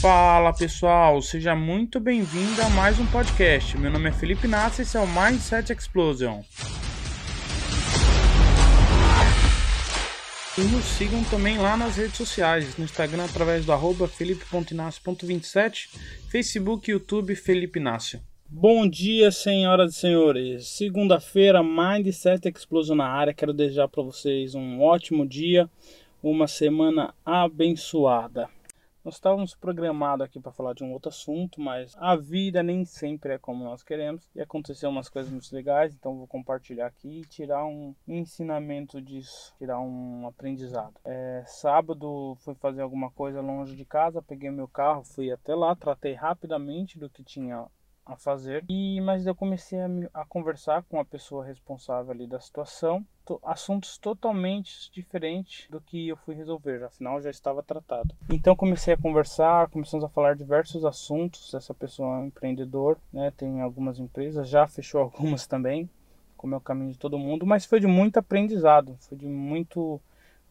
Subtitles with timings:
[0.00, 3.78] Fala pessoal, seja muito bem-vindo a mais um podcast.
[3.78, 6.42] Meu nome é Felipe Nassi e esse é o Mindset Explosion.
[10.58, 15.88] E nos sigam também lá nas redes sociais, no Instagram através do arroba felipe.inácio.27,
[16.30, 18.20] Facebook YouTube Felipe Inácio.
[18.46, 20.68] Bom dia, senhoras e senhores.
[20.68, 23.34] Segunda-feira, Mindset Explosion na área.
[23.34, 25.68] Quero desejar para vocês um ótimo dia,
[26.22, 28.55] uma semana abençoada.
[29.06, 33.34] Nós estávamos programados aqui para falar de um outro assunto, mas a vida nem sempre
[33.34, 37.24] é como nós queremos e aconteceu umas coisas muito legais, então vou compartilhar aqui e
[37.24, 40.94] tirar um ensinamento disso, tirar um aprendizado.
[41.04, 45.76] É, sábado fui fazer alguma coisa longe de casa, peguei meu carro, fui até lá,
[45.76, 47.64] tratei rapidamente do que tinha
[48.06, 48.64] a fazer.
[48.68, 53.40] E mas eu comecei a, a, conversar com a pessoa responsável ali da situação, to,
[53.42, 58.14] assuntos totalmente diferentes do que eu fui resolver, afinal já estava tratado.
[58.30, 61.52] Então comecei a conversar, começamos a falar diversos assuntos.
[61.52, 65.90] Essa pessoa é um empreendedor, né, tem algumas empresas, já fechou algumas também,
[66.36, 70.00] como é o caminho de todo mundo, mas foi de muito aprendizado, foi de muito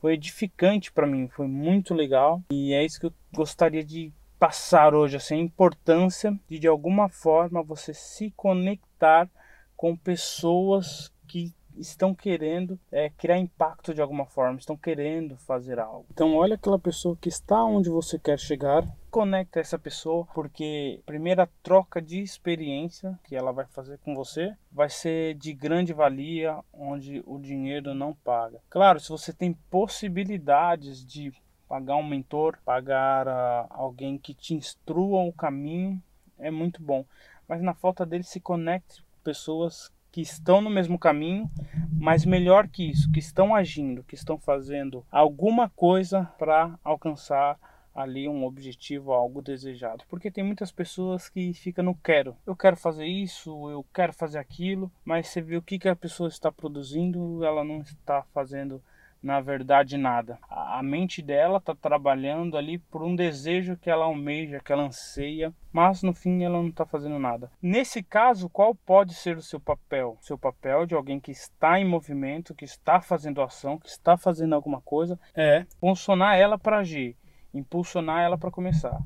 [0.01, 4.93] foi edificante para mim, foi muito legal e é isso que eu gostaria de passar
[4.93, 9.29] hoje assim, a importância de de alguma forma você se conectar
[9.75, 16.05] com pessoas que estão querendo é, criar impacto de alguma forma, estão querendo fazer algo.
[16.11, 21.05] Então olha aquela pessoa que está onde você quer chegar, conecta essa pessoa, porque a
[21.05, 26.59] primeira troca de experiência que ela vai fazer com você vai ser de grande valia,
[26.73, 28.59] onde o dinheiro não paga.
[28.69, 31.33] Claro, se você tem possibilidades de
[31.67, 36.01] pagar um mentor, pagar uh, alguém que te instrua o caminho
[36.37, 37.05] é muito bom.
[37.47, 41.49] Mas na falta dele se conecte pessoas que estão no mesmo caminho,
[41.91, 47.59] mas melhor que isso, que estão agindo, que estão fazendo alguma coisa para alcançar
[47.93, 50.03] ali um objetivo, algo desejado.
[50.09, 52.35] Porque tem muitas pessoas que ficam no quero.
[52.45, 55.95] Eu quero fazer isso, eu quero fazer aquilo, mas você vê o que, que a
[55.95, 58.81] pessoa está produzindo, ela não está fazendo
[59.25, 60.37] na verdade nada.
[60.47, 65.51] A mente dela está trabalhando ali por um desejo que ela almeja, que ela anseia,
[65.73, 67.49] mas no fim ela não está fazendo nada.
[67.59, 70.15] Nesse caso, qual pode ser o seu papel?
[70.21, 74.53] Seu papel de alguém que está em movimento, que está fazendo ação, que está fazendo
[74.53, 77.17] alguma coisa, é funcionar ela para agir,
[77.51, 79.01] impulsionar ela para começar.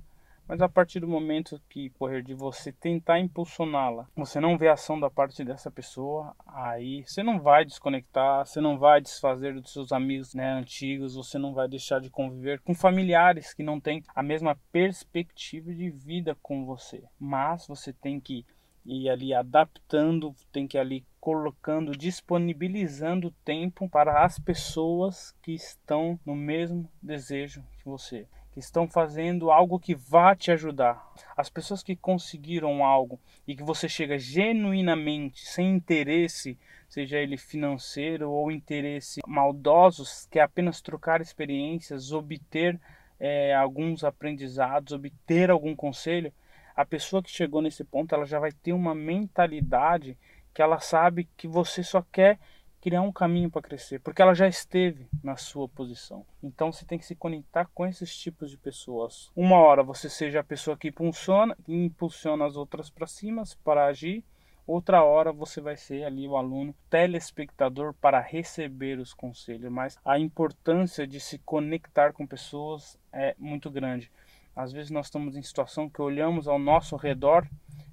[0.50, 5.00] Mas a partir do momento que correr de você tentar impulsioná-la, você não vê ação
[5.00, 9.92] da parte dessa pessoa, aí você não vai desconectar, você não vai desfazer dos seus
[9.92, 14.24] amigos né, antigos, você não vai deixar de conviver com familiares que não têm a
[14.24, 17.04] mesma perspectiva de vida com você.
[17.20, 18.44] Mas você tem que
[18.84, 26.20] ir ali adaptando, tem que ir ali colocando, disponibilizando tempo para as pessoas que estão
[26.26, 28.28] no mesmo desejo que você
[28.60, 31.12] estão fazendo algo que vá te ajudar.
[31.36, 38.30] As pessoas que conseguiram algo e que você chega genuinamente, sem interesse, seja ele financeiro
[38.30, 42.80] ou interesse maldosos, que é apenas trocar experiências, obter
[43.20, 46.32] é, alguns aprendizados, obter algum conselho,
[46.76, 50.18] a pessoa que chegou nesse ponto, ela já vai ter uma mentalidade
[50.54, 52.40] que ela sabe que você só quer
[52.82, 56.26] criar um caminho para crescer, porque ela já esteve na sua posição.
[56.42, 59.32] Então você tem que se conectar com esses tipos de pessoas.
[59.36, 63.86] Uma hora você seja a pessoa que impulsiona, que impulsiona as outras para cima para
[63.86, 64.24] agir.
[64.66, 70.20] Outra hora você vai ser ali o aluno telespectador para receber os conselhos, mas a
[70.20, 74.12] importância de se conectar com pessoas é muito grande.
[74.56, 77.48] Às vezes nós estamos em situação que olhamos ao nosso redor,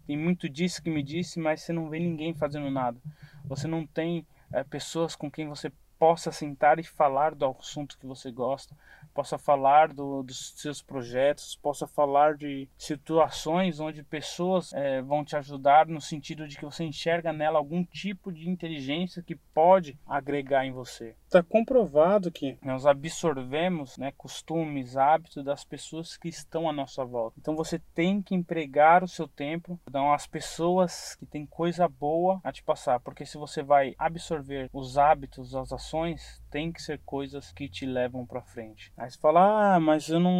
[0.06, 3.00] tem muito disso que me disse, mas você não vê ninguém fazendo nada.
[3.46, 8.06] Você não tem é, pessoas com quem você possa sentar e falar do assunto que
[8.06, 8.76] você gosta,
[9.14, 15.36] possa falar do, dos seus projetos, possa falar de situações onde pessoas é, vão te
[15.36, 20.66] ajudar no sentido de que você enxerga nela algum tipo de inteligência que pode agregar
[20.66, 21.16] em você.
[21.36, 27.36] Está comprovado que nós absorvemos né, costumes, hábitos das pessoas que estão à nossa volta.
[27.38, 32.40] Então você tem que empregar o seu tempo, então as pessoas que têm coisa boa
[32.42, 37.02] a te passar, porque se você vai absorver os hábitos, as ações, tem que ser
[37.04, 38.90] coisas que te levam para frente.
[38.96, 40.32] Aí você fala, ah, mas eu não,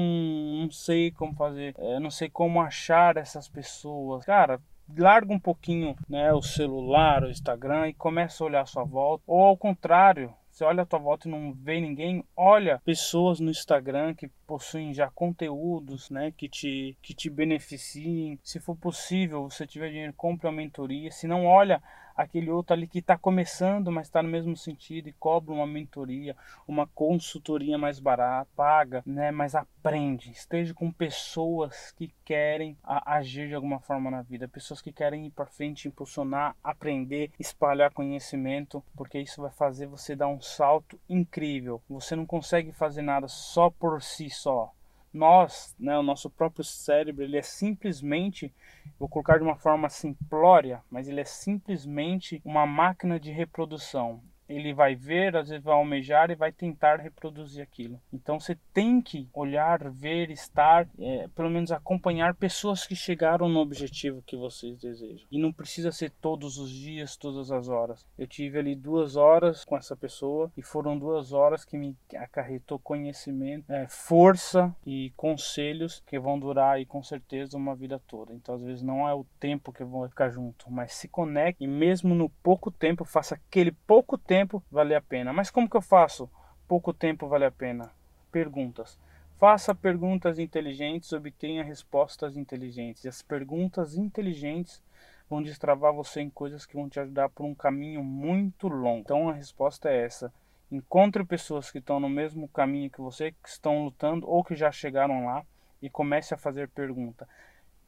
[0.63, 4.25] não sei como fazer, eu não sei como achar essas pessoas.
[4.25, 4.63] Cara,
[4.97, 9.23] larga um pouquinho né, o celular, o Instagram e começa a olhar a sua volta.
[9.27, 13.51] Ou ao contrário, você olha a tua volta e não vê ninguém, olha pessoas no
[13.51, 18.39] Instagram que possuem já conteúdos, né, que te que te beneficiem.
[18.43, 21.11] Se for possível, você tiver dinheiro, compre uma mentoria.
[21.11, 21.83] Se não, olha
[22.17, 26.37] aquele outro ali que está começando, mas está no mesmo sentido e cobra uma mentoria,
[26.67, 29.31] uma consultoria mais barata, paga, né?
[29.31, 30.31] Mas aprende.
[30.31, 35.31] Esteja com pessoas que querem agir de alguma forma na vida, pessoas que querem ir
[35.31, 41.83] para frente, impulsionar, aprender, espalhar conhecimento, porque isso vai fazer você dar um salto incrível.
[41.89, 44.76] Você não consegue fazer nada só por si só
[45.17, 48.53] nós, né, o nosso próprio cérebro, ele é simplesmente,
[48.99, 54.73] vou colocar de uma forma simplória, mas ele é simplesmente uma máquina de reprodução ele
[54.73, 58.01] vai ver, às vezes vai almejar e vai tentar reproduzir aquilo.
[58.13, 63.61] Então você tem que olhar, ver, estar, é, pelo menos acompanhar pessoas que chegaram no
[63.61, 65.27] objetivo que vocês desejam.
[65.31, 68.07] E não precisa ser todos os dias, todas as horas.
[68.19, 72.79] Eu tive ali duas horas com essa pessoa e foram duas horas que me acarretou
[72.79, 78.33] conhecimento, é, força e conselhos que vão durar aí com certeza uma vida toda.
[78.33, 81.67] Então às vezes não é o tempo que vão ficar junto, mas se conecte e
[81.67, 85.33] mesmo no pouco tempo faça aquele pouco tempo tempo vale a pena.
[85.33, 86.29] Mas como que eu faço?
[86.69, 87.91] Pouco tempo vale a pena.
[88.31, 88.99] Perguntas.
[89.39, 93.05] Faça perguntas inteligentes, obtenha respostas inteligentes.
[93.05, 94.83] E as perguntas inteligentes
[95.29, 99.01] vão destravar você em coisas que vão te ajudar por um caminho muito longo.
[99.01, 100.31] Então a resposta é essa.
[100.71, 104.71] Encontre pessoas que estão no mesmo caminho que você, que estão lutando ou que já
[104.71, 105.47] chegaram lá
[105.81, 107.27] e comece a fazer pergunta.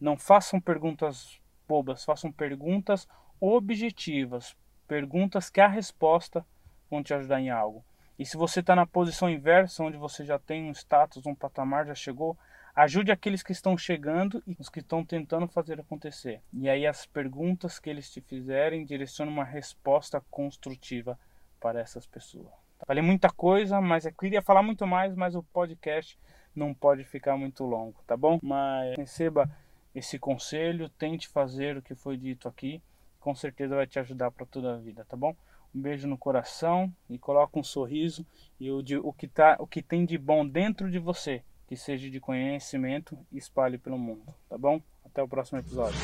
[0.00, 3.06] Não façam perguntas bobas, façam perguntas
[3.38, 4.56] objetivas,
[4.88, 6.44] perguntas que a resposta
[6.90, 7.84] vão te ajudar em algo.
[8.18, 11.86] E se você está na posição inversa, onde você já tem um status, um patamar,
[11.86, 12.36] já chegou,
[12.74, 16.40] ajude aqueles que estão chegando e os que estão tentando fazer acontecer.
[16.52, 21.16] E aí as perguntas que eles te fizerem direcionam uma resposta construtiva
[21.60, 22.50] para essas pessoas.
[22.86, 26.18] Falei muita coisa, mas eu queria falar muito mais, mas o podcast
[26.54, 28.40] não pode ficar muito longo, tá bom?
[28.42, 29.48] Mas receba
[29.94, 32.82] esse conselho, tente fazer o que foi dito aqui
[33.20, 35.34] com certeza vai te ajudar para toda a vida, tá bom?
[35.74, 38.26] Um beijo no coração e coloca um sorriso
[38.58, 41.76] e o, de, o, que tá, o que tem de bom dentro de você, que
[41.76, 44.80] seja de conhecimento, espalhe pelo mundo, tá bom?
[45.04, 45.98] Até o próximo episódio.